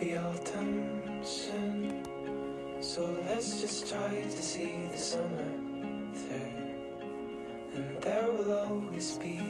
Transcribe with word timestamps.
be 0.00 0.16
soon. 1.22 2.02
So 2.80 3.02
let's 3.28 3.60
just 3.60 3.88
try 3.88 4.22
to 4.22 4.42
see 4.42 4.88
the 4.90 4.96
summer 4.96 5.44
through. 6.14 6.56
And 7.76 8.00
there 8.00 8.30
will 8.32 8.52
always 8.52 9.18
be. 9.18 9.40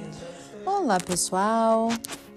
Olá, 0.66 0.98
pessoal! 0.98 1.88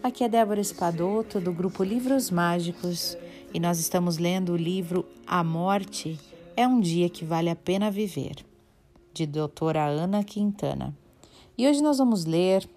Aqui 0.04 0.24
é 0.24 0.30
Débora 0.30 0.62
Espadoto 0.62 1.40
do 1.40 1.52
grupo 1.52 1.84
Livros 1.84 2.30
Mágicos 2.30 3.18
e 3.54 3.60
nós 3.60 3.80
estamos 3.80 4.18
lendo 4.18 4.54
o 4.54 4.58
livro 4.58 5.06
A 5.26 5.44
Morte 5.44 6.20
é 6.56 6.68
um 6.68 6.80
Dia 6.80 7.10
que 7.10 7.26
Vale 7.26 7.50
a 7.50 7.56
Pena 7.56 7.90
Viver, 7.90 8.46
de 9.14 9.26
doutora 9.26 9.86
Ana 9.86 10.24
Quintana. 10.24 10.96
E 11.58 11.68
hoje 11.68 11.82
nós 11.82 11.98
vamos 11.98 12.26
ler 12.26 12.68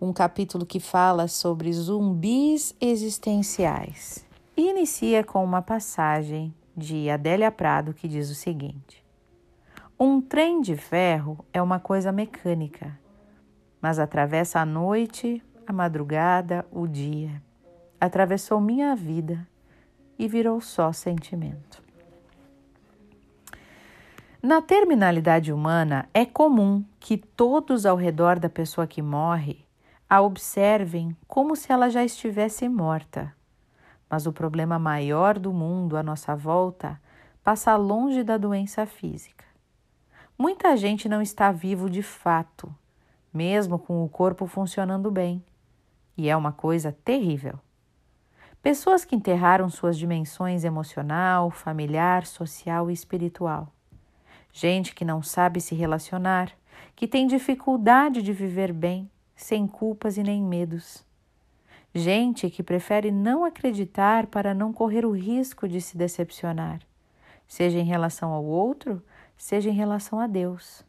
um 0.00 0.12
capítulo 0.12 0.64
que 0.64 0.78
fala 0.78 1.26
sobre 1.26 1.72
zumbis 1.72 2.74
existenciais. 2.80 4.24
Inicia 4.56 5.24
com 5.24 5.42
uma 5.44 5.60
passagem 5.60 6.54
de 6.76 7.10
Adélia 7.10 7.50
Prado 7.50 7.92
que 7.92 8.06
diz 8.06 8.30
o 8.30 8.34
seguinte: 8.34 9.04
Um 9.98 10.20
trem 10.20 10.60
de 10.60 10.76
ferro 10.76 11.44
é 11.52 11.60
uma 11.60 11.80
coisa 11.80 12.12
mecânica, 12.12 12.98
mas 13.80 13.98
atravessa 13.98 14.60
a 14.60 14.66
noite, 14.66 15.42
a 15.66 15.72
madrugada, 15.72 16.64
o 16.70 16.86
dia. 16.86 17.42
Atravessou 18.00 18.60
minha 18.60 18.94
vida 18.94 19.46
e 20.16 20.28
virou 20.28 20.60
só 20.60 20.92
sentimento. 20.92 21.82
Na 24.40 24.62
terminalidade 24.62 25.52
humana, 25.52 26.08
é 26.14 26.24
comum 26.24 26.84
que 27.00 27.16
todos 27.16 27.84
ao 27.84 27.96
redor 27.96 28.38
da 28.38 28.48
pessoa 28.48 28.86
que 28.86 29.02
morre 29.02 29.67
a 30.08 30.22
observem 30.22 31.14
como 31.26 31.54
se 31.54 31.70
ela 31.70 31.90
já 31.90 32.02
estivesse 32.02 32.66
morta. 32.66 33.34
Mas 34.08 34.26
o 34.26 34.32
problema 34.32 34.78
maior 34.78 35.38
do 35.38 35.52
mundo 35.52 35.98
à 35.98 36.02
nossa 36.02 36.34
volta 36.34 36.98
passa 37.44 37.76
longe 37.76 38.22
da 38.24 38.38
doença 38.38 38.86
física. 38.86 39.44
Muita 40.38 40.74
gente 40.78 41.08
não 41.08 41.20
está 41.20 41.52
vivo 41.52 41.90
de 41.90 42.02
fato, 42.02 42.74
mesmo 43.34 43.78
com 43.78 44.02
o 44.02 44.08
corpo 44.08 44.46
funcionando 44.46 45.10
bem. 45.10 45.44
E 46.16 46.30
é 46.30 46.36
uma 46.36 46.52
coisa 46.52 46.90
terrível. 47.04 47.58
Pessoas 48.62 49.04
que 49.04 49.14
enterraram 49.14 49.68
suas 49.68 49.98
dimensões 49.98 50.64
emocional, 50.64 51.50
familiar, 51.50 52.24
social 52.24 52.90
e 52.90 52.94
espiritual. 52.94 53.70
Gente 54.52 54.94
que 54.94 55.04
não 55.04 55.22
sabe 55.22 55.60
se 55.60 55.74
relacionar, 55.74 56.50
que 56.96 57.06
tem 57.06 57.26
dificuldade 57.26 58.22
de 58.22 58.32
viver 58.32 58.72
bem 58.72 59.10
sem 59.38 59.68
culpas 59.68 60.16
e 60.18 60.22
nem 60.22 60.42
medos. 60.42 61.04
Gente 61.94 62.50
que 62.50 62.60
prefere 62.60 63.12
não 63.12 63.44
acreditar 63.44 64.26
para 64.26 64.52
não 64.52 64.72
correr 64.72 65.06
o 65.06 65.12
risco 65.12 65.68
de 65.68 65.80
se 65.80 65.96
decepcionar, 65.96 66.80
seja 67.46 67.78
em 67.78 67.84
relação 67.84 68.32
ao 68.32 68.44
outro, 68.44 69.00
seja 69.36 69.70
em 69.70 69.72
relação 69.72 70.18
a 70.18 70.26
Deus. 70.26 70.84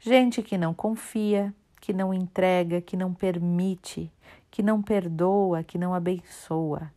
Gente 0.00 0.42
que 0.42 0.56
não 0.56 0.72
confia, 0.72 1.54
que 1.80 1.92
não 1.92 2.14
entrega, 2.14 2.80
que 2.80 2.96
não 2.96 3.12
permite, 3.12 4.10
que 4.50 4.62
não 4.62 4.80
perdoa, 4.80 5.62
que 5.62 5.76
não 5.76 5.92
abençoa. 5.92 6.90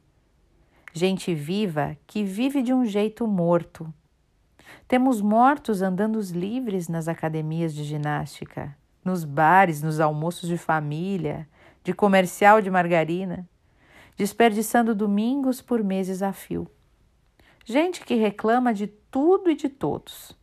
Gente 0.93 1.35
viva 1.35 1.97
que 2.07 2.23
vive 2.23 2.61
de 2.61 2.73
um 2.73 2.85
jeito 2.85 3.27
morto. 3.27 3.93
Temos 4.87 5.21
mortos 5.21 5.81
andando 5.81 6.19
livres 6.19 6.87
nas 6.87 7.09
academias 7.09 7.75
de 7.75 7.83
ginástica 7.83 8.75
nos 9.03 9.23
bares, 9.23 9.81
nos 9.81 9.99
almoços 9.99 10.49
de 10.49 10.57
família, 10.57 11.47
de 11.83 11.93
comercial 11.93 12.61
de 12.61 12.71
margarina, 12.71 13.47
desperdiçando 14.17 14.95
domingos 14.95 15.61
por 15.61 15.83
meses 15.83 16.21
a 16.21 16.31
fio. 16.31 16.67
Gente 17.65 18.03
que 18.05 18.15
reclama 18.15 18.73
de 18.73 18.87
tudo 18.87 19.49
e 19.49 19.55
de 19.55 19.69
todos. 19.69 20.37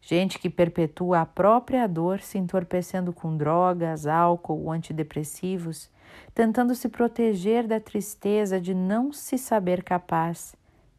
Gente 0.00 0.38
que 0.38 0.50
perpetua 0.50 1.20
a 1.20 1.26
própria 1.26 1.86
dor 1.86 2.20
se 2.20 2.36
entorpecendo 2.36 3.12
com 3.12 3.36
drogas, 3.36 4.06
álcool, 4.06 4.70
antidepressivos, 4.72 5.90
tentando 6.34 6.74
se 6.74 6.88
proteger 6.88 7.66
da 7.66 7.78
tristeza 7.78 8.60
de 8.60 8.74
não 8.74 9.12
se 9.12 9.38
saber 9.38 9.84
capaz 9.84 10.56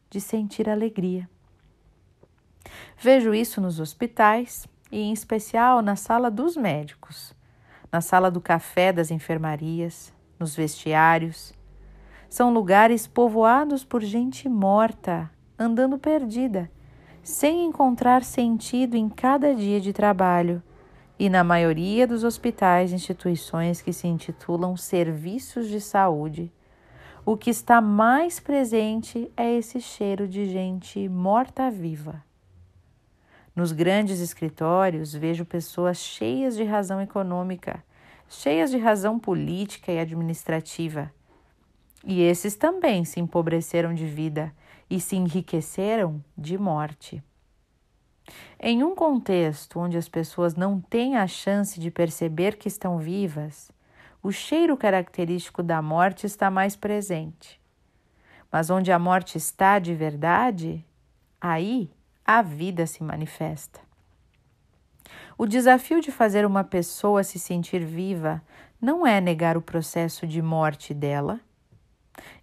de 0.09 0.21
sentir 0.21 0.69
alegria. 0.69 1.29
Vejo 2.97 3.33
isso 3.33 3.59
nos 3.59 3.79
hospitais, 3.79 4.67
e, 4.93 5.01
em 5.01 5.11
especial, 5.11 5.81
na 5.81 5.95
sala 5.95 6.29
dos 6.29 6.55
médicos, 6.55 7.33
na 7.91 7.99
sala 7.99 8.29
do 8.29 8.39
café 8.39 8.93
das 8.93 9.09
enfermarias, 9.09 10.13
nos 10.39 10.55
vestiários. 10.55 11.51
São 12.29 12.53
lugares 12.53 13.07
povoados 13.07 13.83
por 13.83 14.03
gente 14.03 14.47
morta, 14.47 15.31
andando 15.57 15.97
perdida, 15.97 16.69
sem 17.23 17.65
encontrar 17.65 18.23
sentido 18.23 18.95
em 18.95 19.09
cada 19.09 19.55
dia 19.55 19.81
de 19.81 19.91
trabalho. 19.91 20.61
E 21.17 21.27
na 21.27 21.43
maioria 21.43 22.05
dos 22.05 22.23
hospitais 22.23 22.91
e 22.91 22.95
instituições 22.95 23.81
que 23.81 23.93
se 23.93 24.07
intitulam 24.07 24.77
serviços 24.77 25.69
de 25.69 25.81
saúde, 25.81 26.53
o 27.25 27.35
que 27.35 27.49
está 27.49 27.81
mais 27.81 28.39
presente 28.39 29.31
é 29.35 29.55
esse 29.55 29.81
cheiro 29.81 30.27
de 30.27 30.45
gente 30.45 31.09
morta-viva. 31.09 32.23
Nos 33.55 33.71
grandes 33.71 34.19
escritórios, 34.19 35.13
vejo 35.13 35.45
pessoas 35.45 35.97
cheias 35.97 36.55
de 36.55 36.63
razão 36.63 36.99
econômica, 36.99 37.83
cheias 38.27 38.71
de 38.71 38.77
razão 38.77 39.19
política 39.19 39.91
e 39.91 39.99
administrativa. 39.99 41.11
E 42.03 42.21
esses 42.21 42.55
também 42.55 43.05
se 43.05 43.19
empobreceram 43.19 43.93
de 43.93 44.05
vida 44.05 44.51
e 44.89 44.99
se 44.99 45.15
enriqueceram 45.15 46.23
de 46.35 46.57
morte. 46.57 47.23
Em 48.59 48.83
um 48.83 48.95
contexto 48.95 49.79
onde 49.79 49.97
as 49.97 50.09
pessoas 50.09 50.55
não 50.55 50.81
têm 50.81 51.15
a 51.15 51.27
chance 51.27 51.79
de 51.79 51.91
perceber 51.91 52.57
que 52.57 52.67
estão 52.67 52.97
vivas, 52.97 53.71
o 54.21 54.31
cheiro 54.31 54.75
característico 54.75 55.61
da 55.61 55.81
morte 55.81 56.25
está 56.25 56.49
mais 56.49 56.75
presente. 56.75 57.61
Mas 58.51 58.69
onde 58.69 58.91
a 58.91 58.97
morte 58.97 59.37
está 59.37 59.79
de 59.79 59.93
verdade, 59.93 60.83
aí 61.39 61.91
a 62.25 62.41
vida 62.41 62.85
se 62.87 63.03
manifesta. 63.03 63.79
O 65.37 65.45
desafio 65.45 65.99
de 65.99 66.11
fazer 66.11 66.45
uma 66.45 66.63
pessoa 66.63 67.23
se 67.23 67.39
sentir 67.39 67.83
viva 67.83 68.41
não 68.79 69.05
é 69.05 69.19
negar 69.19 69.57
o 69.57 69.61
processo 69.61 70.27
de 70.27 70.41
morte 70.41 70.93
dela. 70.93 71.39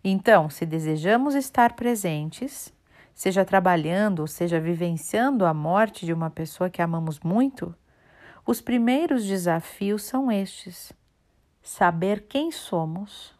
Então, 0.02 0.50
se 0.50 0.66
desejamos 0.66 1.34
estar 1.34 1.74
presentes, 1.74 2.72
seja 3.14 3.44
trabalhando 3.44 4.26
seja 4.26 4.58
vivenciando 4.58 5.44
a 5.44 5.54
morte 5.54 6.04
de 6.04 6.12
uma 6.12 6.30
pessoa 6.30 6.70
que 6.70 6.82
amamos 6.82 7.20
muito, 7.20 7.74
os 8.46 8.60
primeiros 8.60 9.24
desafios 9.26 10.02
são 10.02 10.32
estes: 10.32 10.92
saber 11.62 12.26
quem 12.28 12.50
somos, 12.50 13.34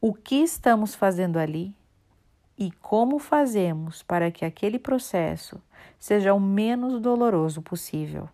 o 0.00 0.12
que 0.12 0.36
estamos 0.36 0.94
fazendo 0.94 1.38
ali 1.38 1.74
e 2.62 2.70
como 2.80 3.18
fazemos 3.18 4.04
para 4.04 4.30
que 4.30 4.44
aquele 4.44 4.78
processo 4.78 5.60
seja 5.98 6.32
o 6.32 6.38
menos 6.38 7.00
doloroso 7.00 7.60
possível. 7.60 8.28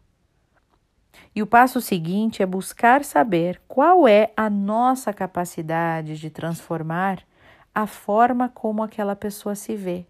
E 1.35 1.43
o 1.43 1.47
passo 1.47 1.81
seguinte 1.81 2.43
é 2.43 2.47
buscar 2.47 3.03
saber 3.07 3.59
qual 3.67 4.07
é 4.07 4.31
a 4.37 4.51
nossa 4.51 5.15
capacidade 5.15 6.19
de 6.19 6.29
transformar 6.29 7.23
a 7.75 7.87
forma 7.87 8.51
como 8.51 8.83
aquela 8.83 9.17
pessoa 9.17 9.55
se 9.55 9.75
vê. 9.75 10.05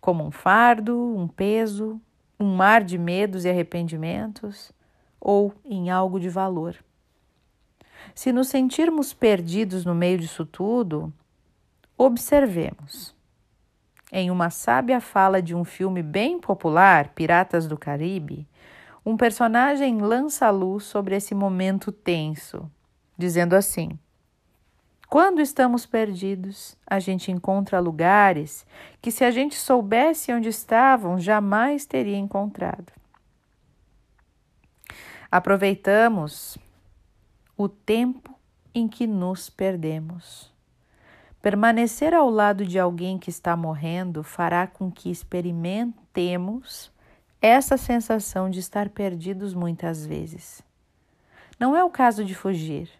Como 0.00 0.24
um 0.24 0.32
fardo, 0.32 0.98
um 1.16 1.28
peso, 1.28 2.00
um 2.40 2.56
mar 2.56 2.82
de 2.82 2.98
medos 2.98 3.44
e 3.44 3.48
arrependimentos, 3.48 4.72
ou 5.20 5.54
em 5.64 5.90
algo 5.90 6.18
de 6.18 6.28
valor. 6.28 6.74
Se 8.16 8.32
nos 8.32 8.48
sentirmos 8.48 9.14
perdidos 9.14 9.84
no 9.84 9.94
meio 9.94 10.18
disso 10.18 10.44
tudo, 10.44 11.12
Observemos. 11.98 13.14
Em 14.12 14.30
uma 14.30 14.50
sábia 14.50 15.00
fala 15.00 15.40
de 15.40 15.54
um 15.54 15.64
filme 15.64 16.02
bem 16.02 16.38
popular, 16.38 17.08
Piratas 17.14 17.66
do 17.66 17.78
Caribe, 17.78 18.46
um 19.04 19.16
personagem 19.16 19.98
lança 19.98 20.50
luz 20.50 20.84
sobre 20.84 21.16
esse 21.16 21.34
momento 21.34 21.90
tenso, 21.90 22.70
dizendo 23.16 23.54
assim: 23.54 23.98
Quando 25.08 25.40
estamos 25.40 25.86
perdidos, 25.86 26.76
a 26.86 27.00
gente 27.00 27.32
encontra 27.32 27.80
lugares 27.80 28.66
que, 29.00 29.10
se 29.10 29.24
a 29.24 29.30
gente 29.30 29.54
soubesse 29.54 30.30
onde 30.32 30.50
estavam, 30.50 31.18
jamais 31.18 31.86
teria 31.86 32.18
encontrado. 32.18 32.92
Aproveitamos 35.30 36.58
o 37.56 37.70
tempo 37.70 38.38
em 38.74 38.86
que 38.86 39.06
nos 39.06 39.48
perdemos. 39.48 40.55
Permanecer 41.46 42.12
ao 42.12 42.28
lado 42.28 42.66
de 42.66 42.76
alguém 42.76 43.18
que 43.18 43.30
está 43.30 43.56
morrendo 43.56 44.24
fará 44.24 44.66
com 44.66 44.90
que 44.90 45.12
experimentemos 45.12 46.90
essa 47.40 47.76
sensação 47.76 48.50
de 48.50 48.58
estar 48.58 48.88
perdidos 48.88 49.54
muitas 49.54 50.04
vezes. 50.04 50.60
Não 51.56 51.76
é 51.76 51.84
o 51.84 51.88
caso 51.88 52.24
de 52.24 52.34
fugir. 52.34 52.90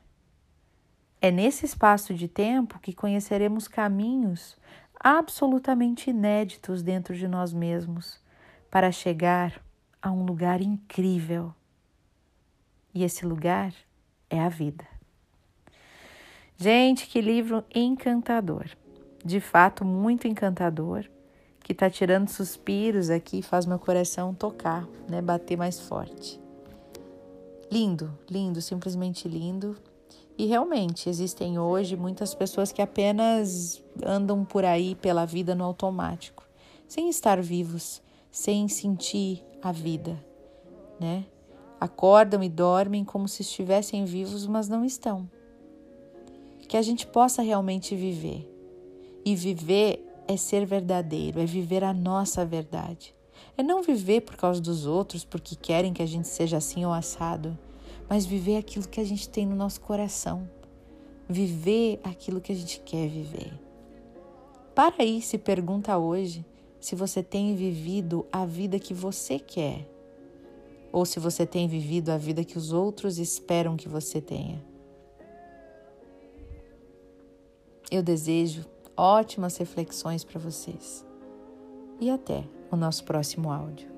É 1.21 1.33
nesse 1.33 1.67
espaço 1.67 2.15
de 2.15 2.29
tempo 2.29 2.79
que 2.79 2.93
conheceremos 2.93 3.67
caminhos 3.67 4.57
absolutamente 5.01 6.11
inéditos 6.11 6.85
dentro 6.85 7.17
de 7.17 7.27
nós 7.27 7.53
mesmos 7.53 8.23
para 8.71 8.93
chegar 8.93 9.61
a 10.01 10.13
um 10.13 10.25
lugar 10.25 10.61
incrível. 10.63 11.53
E 12.95 13.03
esse 13.03 13.27
lugar 13.27 13.75
é 14.31 14.39
a 14.39 14.49
vida. 14.49 14.96
Gente, 16.59 17.07
que 17.07 17.21
livro 17.21 17.63
encantador! 17.75 18.65
De 19.23 19.41
fato, 19.41 19.85
muito 19.85 20.27
encantador, 20.27 21.05
que 21.61 21.73
está 21.73 21.91
tirando 21.91 22.31
suspiros 22.31 23.11
aqui, 23.11 23.43
faz 23.43 23.67
meu 23.67 23.79
coração 23.79 24.33
tocar, 24.33 24.89
né, 25.07 25.21
bater 25.21 25.59
mais 25.59 25.79
forte. 25.79 26.41
Lindo, 27.71 28.11
lindo, 28.31 28.63
simplesmente 28.63 29.29
lindo. 29.29 29.77
E 30.39 30.47
realmente 30.47 31.11
existem 31.11 31.59
hoje 31.59 31.95
muitas 31.95 32.35
pessoas 32.35 32.73
que 32.73 32.81
apenas 32.81 33.85
andam 34.03 34.43
por 34.43 34.65
aí 34.65 34.95
pela 34.95 35.27
vida 35.27 35.55
no 35.55 35.65
automático, 35.65 36.43
sem 36.89 37.11
estar 37.11 37.39
vivos, 37.43 38.01
sem 38.31 38.67
sentir 38.67 39.45
a 39.63 39.73
vida, 39.73 40.19
né? 40.99 41.27
Acordam 41.79 42.43
e 42.43 42.49
dormem 42.49 43.05
como 43.05 43.29
se 43.29 43.43
estivessem 43.43 44.07
vivos, 44.07 44.47
mas 44.47 44.71
não 44.71 44.87
estão. 44.87 45.29
Que 46.69 46.77
a 46.77 46.83
gente 46.83 47.07
possa 47.07 47.43
realmente 47.43 47.95
viver. 47.95 48.51
E 49.25 49.35
viver 49.35 50.05
é 50.29 50.37
ser 50.37 50.67
verdadeiro, 50.67 51.41
é 51.41 51.47
viver 51.47 51.85
a 51.85 51.93
nossa 51.93 52.45
verdade. 52.45 53.15
É 53.57 53.63
não 53.63 53.83
viver 53.83 54.23
por 54.23 54.37
causa 54.37 54.61
dos 54.61 54.87
outros, 54.87 55.25
porque 55.25 55.55
querem 55.55 55.93
que 55.93 56.03
a 56.03 56.07
gente 56.07 56.29
seja 56.29 56.57
assim 56.57 56.85
ou 56.85 56.93
assado, 56.93 57.57
mas 58.09 58.27
viver 58.27 58.57
aquilo 58.57 58.89
que 58.89 59.01
a 59.01 59.05
gente 59.05 59.29
tem 59.29 59.47
no 59.47 59.55
nosso 59.55 59.81
coração. 59.81 60.49
Viver 61.29 62.01
aquilo 62.05 62.41
que 62.41 62.53
a 62.53 62.55
gente 62.55 62.81
quer 62.81 63.09
viver. 63.09 63.53
Para 64.75 64.97
aí, 65.03 65.23
se 65.23 65.39
pergunta 65.39 65.97
hoje 65.97 66.45
se 66.79 66.95
você 66.95 67.23
tem 67.23 67.55
vivido 67.55 68.27
a 68.31 68.45
vida 68.45 68.79
que 68.79 68.93
você 68.93 69.39
quer 69.39 69.89
ou 70.93 71.05
se 71.05 71.19
você 71.19 71.45
tem 71.45 71.67
vivido 71.67 72.11
a 72.11 72.17
vida 72.17 72.45
que 72.45 72.57
os 72.57 72.73
outros 72.73 73.19
esperam 73.19 73.77
que 73.77 73.89
você 73.89 74.21
tenha. 74.21 74.63
Eu 77.91 78.03
desejo 78.03 78.65
ótimas 78.97 79.57
reflexões 79.57 80.25
para 80.25 80.41
vocês 80.41 81.07
e 82.01 82.11
até 82.11 82.45
o 82.71 82.77
nosso 82.77 83.05
próximo 83.05 83.51
áudio. 83.51 83.96